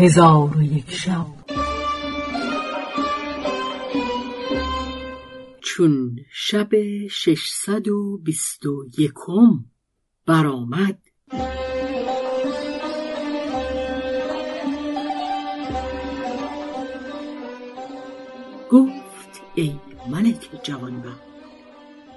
هزار 0.00 0.56
و 0.56 0.62
یک 0.62 0.90
شب. 0.90 1.26
چون 5.60 6.16
شب 6.32 6.68
ششصد 7.08 7.88
و 7.88 8.18
بیست 8.18 8.66
و 8.66 8.84
یکم 8.98 9.64
برآمد 10.26 10.98
گفت 18.70 19.42
ای 19.54 19.74
ملک 20.10 20.48
جوانبخت 20.62 21.22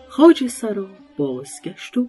خاج 0.10 0.48
سرا 0.48 0.88
بازگشت 1.18 1.98
و 1.98 2.08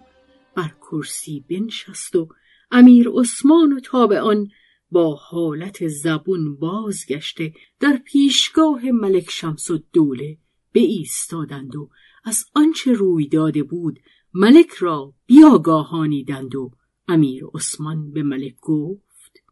بر 0.55 0.71
کرسی 0.91 1.45
بنشست 1.49 2.15
و 2.15 2.29
امیر 2.71 3.09
عثمان 3.09 3.73
و 3.73 3.79
تابعان 3.79 4.49
با 4.91 5.15
حالت 5.15 5.87
زبون 5.87 6.55
بازگشته 6.55 7.53
در 7.79 7.97
پیشگاه 8.05 8.91
ملک 8.91 9.31
شمس 9.31 9.71
و 9.71 9.79
دوله 9.93 10.37
به 10.71 10.79
ایستادند 10.79 11.75
و 11.75 11.89
از 12.23 12.45
آنچه 12.55 12.93
روی 12.93 13.27
داده 13.27 13.63
بود 13.63 13.99
ملک 14.33 14.69
را 14.69 15.13
بیاگاهانیدند 15.25 16.55
و 16.55 16.71
امیر 17.07 17.45
عثمان 17.53 18.11
به 18.11 18.23
ملک 18.23 18.55
گفت 18.61 19.43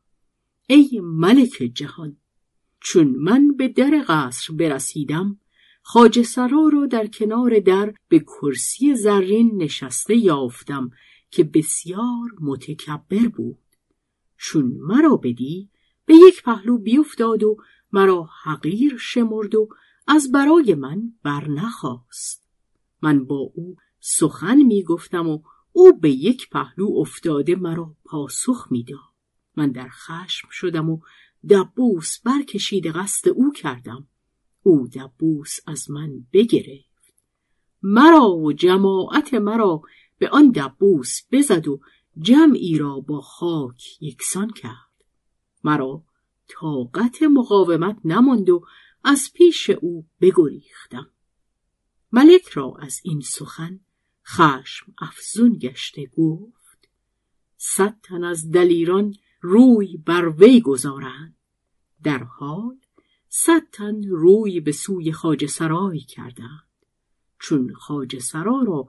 ای 0.68 1.02
ملک 1.04 1.72
جهان 1.74 2.18
چون 2.80 3.08
من 3.08 3.56
به 3.58 3.68
در 3.68 4.06
قصر 4.08 4.54
برسیدم 4.54 5.40
خاج 5.82 6.22
سرا 6.22 6.70
را 6.74 6.86
در 6.86 7.08
کنار 7.08 7.60
در 7.60 7.94
به 8.10 8.20
کرسی 8.20 8.96
زرین 8.96 9.52
نشسته 9.58 10.16
یافتم 10.16 10.92
که 11.32 11.44
بسیار 11.44 12.30
متکبر 12.42 13.28
بود. 13.28 13.58
چون 14.44 14.78
مرا 14.80 15.16
بدی 15.18 15.70
به 16.06 16.14
یک 16.16 16.44
پهلو 16.44 16.78
بیفتاد 16.78 17.44
و 17.44 17.58
مرا 17.92 18.30
حقیر 18.44 18.98
شمرد 18.98 19.56
و 19.56 19.70
از 20.08 20.32
برای 20.32 20.76
من 20.76 21.14
برنخواست 21.24 22.48
من 23.02 23.26
با 23.26 23.52
او 23.56 23.76
سخن 24.00 24.58
می 24.58 24.84
گفتم 24.84 25.30
و 25.30 25.40
او 25.72 26.00
به 26.00 26.12
یک 26.12 26.50
پهلو 26.50 26.98
افتاده 26.98 27.56
مرا 27.56 27.96
پاسخ 28.06 28.68
می‌داد. 28.72 29.14
من 29.56 29.72
در 29.72 29.90
خشم 29.90 30.48
شدم 30.52 30.90
و 30.90 31.00
دبوس 31.50 32.20
برکشیده 32.20 32.92
قصد 32.92 33.30
او 33.30 33.52
کردم. 33.52 34.08
او 34.64 34.88
دبوس 34.88 35.58
از 35.68 35.92
من 35.92 36.26
بگرفت. 36.34 37.14
مرا 37.82 38.30
و 38.30 38.54
جماعت 38.54 39.34
مرا 39.34 39.82
به 40.18 40.30
آن 40.30 40.52
دبوس 40.52 41.22
بزد 41.32 41.68
و 41.68 41.82
جمعی 42.22 42.78
را 42.78 43.00
با 43.00 43.22
خاک 43.22 44.02
یکسان 44.02 44.50
کرد. 44.50 45.06
مرا 45.64 46.04
طاقت 46.48 47.24
مقاومت 47.24 47.98
نماند 48.06 48.50
و 48.50 48.66
از 49.04 49.32
پیش 49.34 49.70
او 49.70 50.06
بگریختم. 50.22 51.10
ملک 52.12 52.48
را 52.48 52.74
از 52.80 53.00
این 53.04 53.22
سخن 53.22 53.80
خشم 54.26 54.94
افزون 54.98 55.58
گشته 55.62 56.06
گفت 56.18 56.90
صد 57.58 57.98
تن 58.04 58.24
از 58.24 58.52
دلیران 58.52 59.16
روی 59.42 59.98
بر 59.98 60.30
وی 60.30 60.62
گذارند. 60.62 61.36
در 62.04 62.24
حال 62.24 62.78
صد 63.30 63.70
تن 63.72 64.04
روی 64.04 64.60
به 64.60 64.72
سوی 64.72 65.12
خاج 65.12 65.46
سرای 65.46 66.00
کردند. 66.00 66.68
چون 67.40 67.74
خاج 67.74 68.20
سرا 68.20 68.64
را 68.68 68.88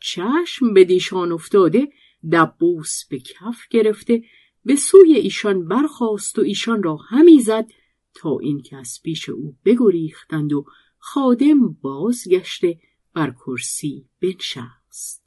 چشم 0.00 0.74
به 0.74 0.84
دیشان 0.84 1.32
افتاده 1.32 1.88
دبوس 2.32 3.04
به 3.10 3.18
کف 3.18 3.68
گرفته 3.70 4.22
به 4.64 4.76
سوی 4.76 5.14
ایشان 5.14 5.68
برخاست 5.68 6.38
و 6.38 6.42
ایشان 6.42 6.82
را 6.82 6.96
همی 6.96 7.40
زد 7.40 7.66
تا 8.14 8.38
اینکه 8.38 8.76
از 8.76 9.00
پیش 9.02 9.28
او 9.28 9.56
بگریختند 9.64 10.52
و 10.52 10.64
خادم 10.98 11.72
بازگشته 11.72 12.78
بر 13.14 13.30
کرسی 13.30 14.08
بنشست. 14.22 15.24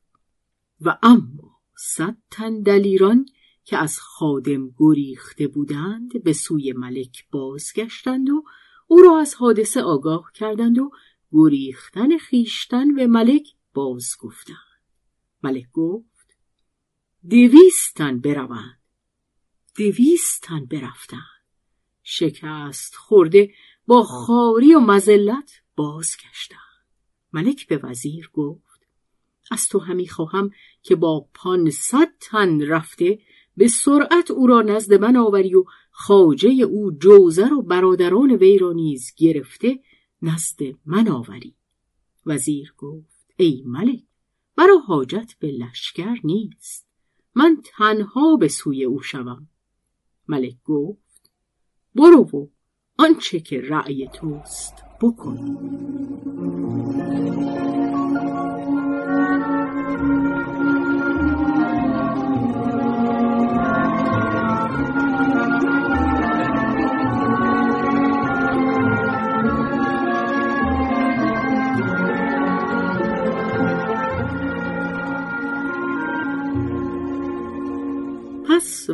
و 0.81 0.97
اما 1.03 1.59
صد 1.77 2.17
تن 2.31 2.61
دلیران 2.61 3.25
که 3.63 3.77
از 3.77 3.99
خادم 3.99 4.71
گریخته 4.77 5.47
بودند 5.47 6.23
به 6.23 6.33
سوی 6.33 6.73
ملک 6.73 7.25
بازگشتند 7.31 8.29
و 8.29 8.43
او 8.87 9.01
را 9.01 9.19
از 9.19 9.35
حادثه 9.35 9.81
آگاه 9.81 10.31
کردند 10.33 10.77
و 10.77 10.91
گریختن 11.31 12.17
خیشتن 12.17 12.95
به 12.95 13.07
ملک 13.07 13.47
باز 13.73 14.15
گفتند 14.19 14.55
ملک 15.43 15.71
گفت 15.71 16.18
دویستن 17.27 18.19
بروند. 18.19 18.79
دویستن 19.77 20.65
برفتند. 20.65 21.43
شکست 22.03 22.95
خورده 22.95 23.53
با 23.87 24.03
خاری 24.03 24.73
و 24.75 24.79
مزلت 24.79 25.51
بازگشتند. 25.75 26.59
ملک 27.33 27.67
به 27.67 27.77
وزیر 27.77 28.29
گفت 28.33 28.87
از 29.51 29.67
تو 29.67 29.79
همی 29.79 30.07
خواهم 30.07 30.51
که 30.81 30.95
با 30.95 31.29
پانصد 31.33 32.07
تن 32.19 32.61
رفته 32.61 33.19
به 33.57 33.67
سرعت 33.67 34.31
او 34.31 34.47
را 34.47 34.61
نزد 34.61 34.93
من 34.93 35.17
آوری 35.17 35.55
و 35.55 35.63
خاجه 35.91 36.49
او 36.49 36.91
جوزر 36.91 37.53
و 37.53 37.61
برادران 37.61 38.31
وی 38.31 38.57
را 38.57 38.73
نیز 38.73 39.13
گرفته 39.17 39.79
نزد 40.21 40.59
من 40.85 41.07
آوری. 41.07 41.55
وزیر 42.25 42.73
گفت 42.77 43.33
ای 43.37 43.63
ملک 43.65 44.03
مرا 44.57 44.77
حاجت 44.77 45.35
به 45.39 45.47
لشکر 45.47 46.19
نیست. 46.23 46.88
من 47.39 47.61
تنها 47.63 48.35
به 48.35 48.47
سوی 48.47 48.83
او 48.83 49.01
شوم. 49.01 49.47
ملک 50.27 50.55
گفت 50.65 51.31
برو 51.95 52.23
و 52.23 52.47
آنچه 52.97 53.39
که 53.39 53.61
رأی 53.61 54.07
توست 54.13 54.73
بکن. 55.01 55.37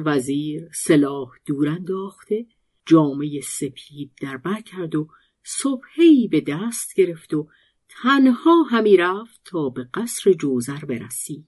وزیر 0.06 0.70
سلاح 0.74 1.30
دور 1.46 1.70
انداخته 1.70 2.46
جامعه 2.86 3.42
سپید 3.42 4.12
در 4.22 4.38
بر 4.38 4.62
کرد 4.62 4.96
و 4.96 5.08
صبحی 5.44 6.28
به 6.28 6.42
دست 6.42 6.96
گرفت 6.96 7.34
و 7.34 7.48
تنها 7.90 8.64
همی 8.64 8.98
رفت 8.98 9.42
تا 9.46 9.70
به 9.70 9.90
قصر 9.94 10.34
جوزر 10.34 10.86
برسید 10.86 11.48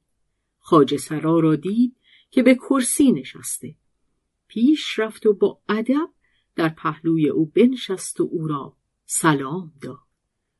خاج 0.59 0.95
سرا 0.95 1.39
را 1.39 1.55
دید 1.55 1.97
که 2.29 2.43
به 2.43 2.55
کرسی 2.55 3.11
نشسته. 3.11 3.75
پیش 4.47 4.99
رفت 4.99 5.25
و 5.25 5.33
با 5.33 5.61
ادب 5.69 6.09
در 6.55 6.69
پهلوی 6.69 7.29
او 7.29 7.45
بنشست 7.45 8.19
و 8.19 8.29
او 8.31 8.47
را 8.47 8.77
سلام 9.05 9.73
داد. 9.81 9.97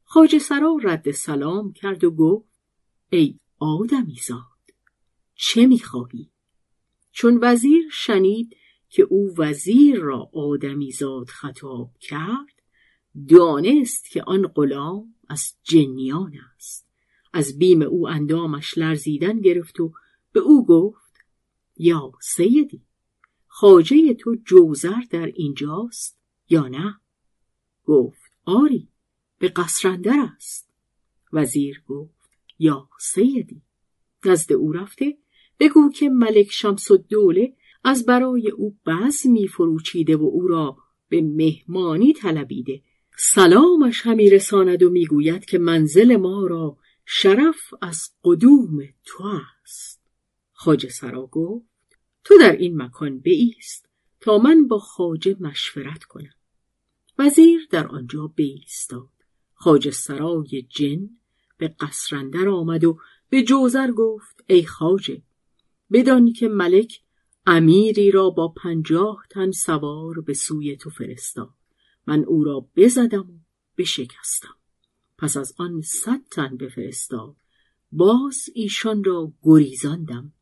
خاج 0.03 0.37
سرا 0.37 0.77
رد 0.83 1.11
سلام 1.11 1.73
کرد 1.73 2.03
و 2.03 2.11
گفت 2.11 2.59
ای 3.09 3.39
آدمی 3.59 4.17
زاد 4.27 4.75
چه 5.35 5.67
می‌خواهی؟ 5.67 6.31
چون 7.17 7.39
وزیر 7.41 7.89
شنید 7.91 8.57
که 8.89 9.03
او 9.03 9.33
وزیر 9.37 9.99
را 9.99 10.29
آدمی 10.33 10.91
زاد 10.91 11.27
خطاب 11.27 11.91
کرد 11.99 12.61
دانست 13.29 14.09
که 14.09 14.23
آن 14.23 14.47
غلام 14.47 15.15
از 15.29 15.55
جنیان 15.63 16.33
است. 16.55 16.87
از 17.33 17.57
بیم 17.57 17.81
او 17.81 18.07
اندامش 18.07 18.77
لرزیدن 18.77 19.41
گرفت 19.41 19.79
و 19.79 19.93
به 20.31 20.39
او 20.39 20.65
گفت 20.65 21.13
یا 21.77 22.11
سیدی 22.21 22.81
خاجه 23.47 24.13
تو 24.13 24.35
جوزر 24.45 25.01
در 25.09 25.25
اینجاست 25.25 26.19
یا 26.49 26.67
نه؟ 26.67 26.99
گفت 27.85 28.31
آری 28.45 28.87
به 29.39 29.47
قصرندر 29.47 30.29
است. 30.35 30.69
وزیر 31.33 31.83
گفت 31.87 32.29
یا 32.59 32.89
سیدی. 32.99 33.61
نزد 34.25 34.53
او 34.53 34.71
رفته 34.71 35.17
بگو 35.59 35.89
که 35.89 36.09
ملک 36.09 36.51
شمس 36.51 36.91
دوله 36.91 37.53
از 37.83 38.05
برای 38.05 38.49
او 38.49 38.77
می 39.25 39.47
فروچیده 39.47 40.17
و 40.17 40.23
او 40.23 40.47
را 40.47 40.77
به 41.09 41.21
مهمانی 41.21 42.13
طلبیده. 42.13 42.81
سلامش 43.17 44.01
همی 44.05 44.29
رساند 44.29 44.83
و 44.83 44.89
می‌گوید 44.89 45.45
که 45.45 45.57
منزل 45.57 46.15
ما 46.15 46.47
را 46.47 46.77
شرف 47.05 47.73
از 47.81 48.09
قدوم 48.23 48.79
تو 49.03 49.23
است. 49.63 50.01
خاجه 50.51 50.89
سرا 50.89 51.25
گفت 51.31 51.65
تو 52.23 52.37
در 52.39 52.51
این 52.51 52.81
مکان 52.81 53.19
بیست 53.19 53.89
تا 54.19 54.37
من 54.37 54.67
با 54.67 54.79
خاجه 54.79 55.37
مشورت 55.39 56.03
کنم. 56.03 56.33
وزیر 57.19 57.67
در 57.71 57.87
آنجا 57.87 58.27
بیستاد. 58.27 59.09
خاجه 59.53 59.91
سرای 59.91 60.67
جن 60.69 61.09
به 61.57 61.67
قصرندر 61.79 62.49
آمد 62.49 62.83
و 62.83 62.99
به 63.29 63.43
جوزر 63.43 63.91
گفت 63.91 64.43
ای 64.47 64.63
خاجه 64.63 65.21
بدانی 65.91 66.31
که 66.31 66.47
ملک 66.47 67.01
امیری 67.45 68.11
را 68.11 68.29
با 68.29 68.47
پنجاه 68.47 69.23
تن 69.29 69.51
سوار 69.51 70.21
به 70.21 70.33
سوی 70.33 70.75
تو 70.75 70.89
فرستاد. 70.89 71.53
من 72.07 72.23
او 72.23 72.43
را 72.43 72.67
بزدم 72.75 73.29
و 73.29 73.39
بشکستم. 73.77 74.55
پس 75.17 75.37
از 75.37 75.53
آن 75.57 75.81
صد 75.81 76.21
تن 76.31 76.57
بفرستاد. 76.57 77.35
باز 77.91 78.49
ایشان 78.53 79.03
را 79.03 79.33
گریزاندم. 79.43 80.33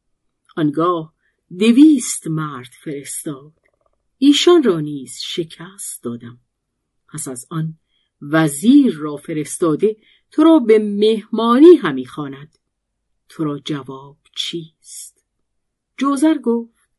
آنگاه 0.56 1.14
دویست 1.60 2.28
مرد 2.28 2.72
فرستاد. 2.84 3.54
ایشان 4.18 4.64
را 4.64 4.80
نیز 4.80 5.20
شکست 5.24 6.04
دادم. 6.04 6.40
پس 7.08 7.28
از 7.28 7.48
آن 7.50 7.78
وزیر 8.22 8.96
را 8.96 9.16
فرستاده 9.16 9.98
تو 10.32 10.44
را 10.44 10.60
به 10.60 10.80
مهمانی 10.80 11.76
همی 11.76 12.06
خواند. 12.06 12.58
تو 13.30 13.44
را 13.44 13.60
جواب 13.60 14.18
چیست؟ 14.36 15.15
جوزر 15.98 16.38
گفت 16.38 16.90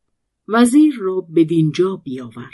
وزیر 0.47 0.95
را 0.99 1.21
بدینجا 1.21 1.95
بیاور. 1.95 2.51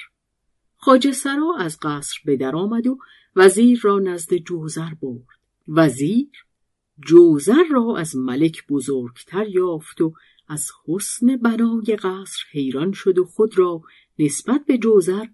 خاجه 0.75 1.11
سرا 1.11 1.55
از 1.59 1.79
قصر 1.81 2.19
به 2.25 2.37
در 2.37 2.55
آمد 2.55 2.87
و 2.87 2.97
وزیر 3.35 3.79
را 3.83 3.99
نزد 3.99 4.35
جوزر 4.35 4.93
برد. 5.01 5.27
وزیر 5.67 6.29
جوزر 7.07 7.63
را 7.71 7.97
از 7.97 8.15
ملک 8.15 8.67
بزرگتر 8.67 9.47
یافت 9.47 10.01
و 10.01 10.13
از 10.47 10.71
حسن 10.85 11.37
بنای 11.37 11.97
قصر 12.03 12.43
حیران 12.51 12.91
شد 12.91 13.17
و 13.17 13.25
خود 13.25 13.57
را 13.57 13.81
نسبت 14.19 14.65
به 14.65 14.77
جوزر 14.77 15.25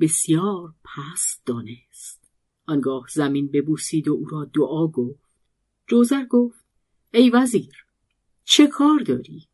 بسیار 0.00 0.74
پست 0.84 1.46
دانست. 1.46 2.30
آنگاه 2.66 3.06
زمین 3.14 3.48
ببوسید 3.48 4.08
و 4.08 4.12
او 4.12 4.24
را 4.28 4.50
دعا 4.54 4.86
گفت. 4.86 5.26
جوزر 5.86 6.24
گفت 6.24 6.64
ای 7.14 7.30
وزیر 7.30 7.74
چه 8.44 8.66
کار 8.66 8.98
داری؟ 8.98 9.48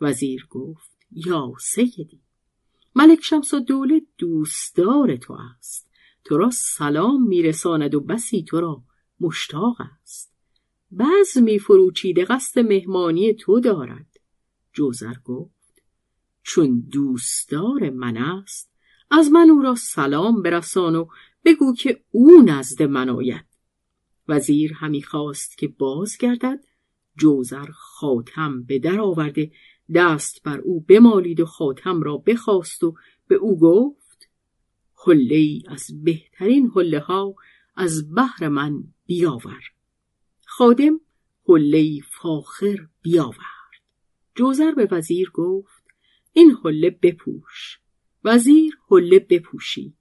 وزیر 0.00 0.46
گفت 0.50 0.90
یا 1.10 1.52
سیدی 1.60 2.20
ملک 2.94 3.20
شمس 3.22 3.54
و 3.54 3.60
دوله 3.60 4.02
دوستدار 4.18 5.16
تو 5.16 5.36
است. 5.58 5.90
تو 6.24 6.36
را 6.36 6.50
سلام 6.50 7.22
میرساند 7.22 7.94
و 7.94 8.00
بسی 8.00 8.42
تو 8.42 8.60
را 8.60 8.82
مشتاق 9.20 9.76
است. 9.80 10.34
می 11.36 11.58
فروچیده 11.58 12.24
قصد 12.24 12.60
مهمانی 12.60 13.34
تو 13.34 13.60
دارد. 13.60 14.06
جوزر 14.72 15.14
گفت 15.24 15.82
چون 16.42 16.80
دوستدار 16.80 17.90
من 17.90 18.16
است 18.16 18.72
از 19.10 19.30
من 19.30 19.50
او 19.50 19.62
را 19.62 19.74
سلام 19.74 20.42
برسان 20.42 20.96
و 20.96 21.06
بگو 21.44 21.74
که 21.74 22.04
او 22.10 22.42
نزد 22.46 22.82
من 22.82 23.08
آید. 23.08 23.44
وزیر 24.28 24.72
همی 24.72 25.02
خواست 25.02 25.58
که 25.58 25.68
بازگردد. 25.68 26.64
جوزر 27.16 27.66
خاتم 27.72 28.62
به 28.62 28.78
در 28.78 29.00
آورده 29.00 29.50
دست 29.94 30.42
بر 30.42 30.58
او 30.58 30.80
بمالید 30.80 31.40
و 31.40 31.46
خاتم 31.46 32.02
را 32.02 32.16
بخواست 32.16 32.84
و 32.84 32.94
به 33.28 33.34
او 33.34 33.58
گفت 33.58 34.28
حله 35.06 35.34
ای 35.34 35.62
از 35.68 36.04
بهترین 36.04 36.70
حله 36.76 37.00
ها 37.00 37.34
از 37.76 38.14
بحر 38.14 38.48
من 38.48 38.84
بیاور. 39.06 39.62
خادم 40.46 41.00
حله 41.48 42.00
فاخر 42.20 42.88
بیاورد. 43.02 43.38
جوزر 44.34 44.72
به 44.72 44.88
وزیر 44.90 45.30
گفت 45.34 45.84
این 46.32 46.56
حله 46.64 46.90
بپوش. 47.02 47.78
وزیر 48.24 48.78
حله 48.90 49.18
بپوشید. 49.18 49.94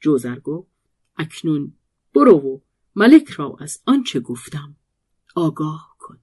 جوزر 0.00 0.38
گفت 0.38 0.70
اکنون 1.16 1.72
برو 2.14 2.38
و 2.38 2.60
ملک 2.96 3.28
را 3.28 3.56
از 3.60 3.82
آنچه 3.86 4.20
گفتم 4.20 4.76
آگاه 5.34 5.96
کن. 5.98 6.18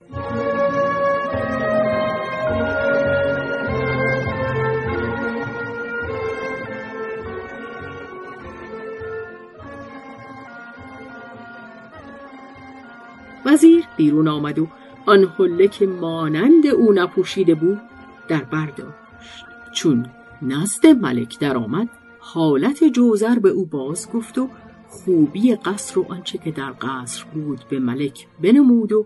وزیر 13.53 13.85
بیرون 13.97 14.27
آمد 14.27 14.59
و 14.59 14.67
آن 15.05 15.23
حله 15.23 15.67
که 15.67 15.87
مانند 15.87 16.67
او 16.67 16.93
نپوشیده 16.93 17.55
بود 17.55 17.81
در 18.27 18.43
برداشت 18.43 19.45
چون 19.73 20.09
نزد 20.41 20.87
ملک 20.87 21.39
درآمد 21.39 21.89
حالت 22.19 22.83
جوزر 22.83 23.39
به 23.39 23.49
او 23.49 23.65
باز 23.65 24.11
گفت 24.11 24.37
و 24.37 24.49
خوبی 24.87 25.55
قصر 25.55 25.99
و 25.99 26.05
آنچه 26.09 26.37
که 26.37 26.51
در 26.51 26.75
قصر 26.81 27.25
بود 27.25 27.59
به 27.69 27.79
ملک 27.79 28.27
بنمود 28.41 28.91
و 28.91 29.05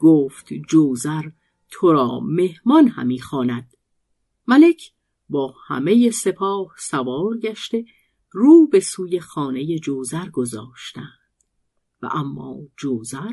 گفت 0.00 0.52
جوزر 0.52 1.22
تو 1.70 1.92
را 1.92 2.20
مهمان 2.20 2.88
همی 2.88 3.18
خواند. 3.18 3.76
ملک 4.46 4.92
با 5.28 5.54
همه 5.66 6.10
سپاه 6.10 6.74
سوار 6.78 7.38
گشته 7.38 7.84
رو 8.30 8.66
به 8.66 8.80
سوی 8.80 9.20
خانه 9.20 9.78
جوزر 9.78 10.28
گذاشتند. 10.28 11.18
و 12.02 12.06
اما 12.12 12.58
جوزر 12.76 13.32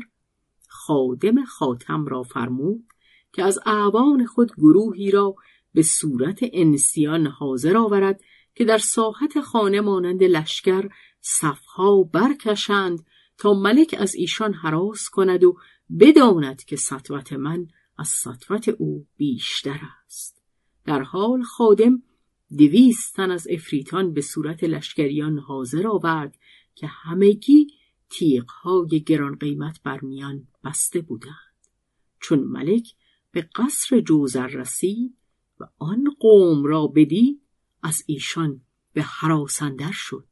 خادم 0.76 1.44
خاتم 1.44 2.06
را 2.06 2.22
فرمود 2.22 2.84
که 3.32 3.42
از 3.42 3.58
اعوان 3.66 4.26
خود 4.26 4.52
گروهی 4.56 5.10
را 5.10 5.34
به 5.74 5.82
صورت 5.82 6.38
انسیان 6.52 7.26
حاضر 7.26 7.76
آورد 7.76 8.20
که 8.54 8.64
در 8.64 8.78
ساحت 8.78 9.40
خانه 9.40 9.80
مانند 9.80 10.22
لشکر 10.22 10.88
صفها 11.20 12.02
برکشند 12.02 13.06
تا 13.38 13.54
ملک 13.54 13.96
از 13.98 14.14
ایشان 14.14 14.54
حراس 14.54 15.08
کند 15.08 15.44
و 15.44 15.56
بداند 16.00 16.64
که 16.64 16.76
سطوت 16.76 17.32
من 17.32 17.68
از 17.98 18.08
سطوت 18.08 18.68
او 18.68 19.06
بیشتر 19.16 19.80
است. 20.06 20.42
در 20.84 21.02
حال 21.02 21.42
خادم 21.42 22.02
دویستن 22.58 23.30
از 23.30 23.48
افریتان 23.50 24.12
به 24.12 24.20
صورت 24.20 24.64
لشکریان 24.64 25.38
حاضر 25.38 25.86
آورد 25.86 26.38
که 26.74 26.86
همگی 26.86 27.66
تیغهای 28.10 29.02
گران 29.06 29.36
قیمت 29.36 29.82
بر 29.82 30.00
میان 30.00 30.46
بسته 30.64 31.00
بودند. 31.00 31.34
چون 32.20 32.38
ملک 32.38 32.94
به 33.30 33.48
قصر 33.54 34.00
جوزر 34.00 34.46
رسید 34.46 35.16
و 35.60 35.64
آن 35.78 36.04
قوم 36.20 36.64
را 36.64 36.86
بدید 36.86 37.42
از 37.82 38.02
ایشان 38.06 38.60
به 38.92 39.02
حراسندر 39.02 39.92
شد. 39.92 40.26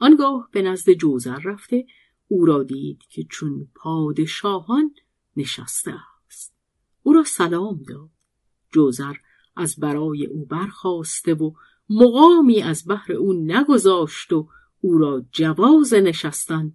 آنگاه 0.00 0.48
به 0.52 0.62
نزد 0.62 0.92
جوزر 0.92 1.38
رفته 1.44 1.86
او 2.28 2.44
را 2.44 2.62
دید 2.62 3.02
که 3.08 3.24
چون 3.30 3.68
پادشاهان 3.74 4.94
نشسته 5.36 5.94
است. 6.26 6.54
او 7.02 7.12
را 7.12 7.24
سلام 7.24 7.82
داد. 7.88 8.10
جوزر 8.72 9.14
از 9.56 9.76
برای 9.76 10.26
او 10.26 10.44
برخواسته 10.44 11.34
و 11.34 11.52
مقامی 11.90 12.62
از 12.62 12.88
بحر 12.88 13.12
او 13.12 13.32
نگذاشت 13.32 14.32
و 14.32 14.48
او 14.80 14.98
را 14.98 15.24
جواز 15.32 15.94
نشستن 15.94 16.74